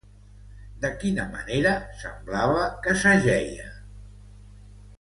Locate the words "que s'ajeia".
2.87-3.69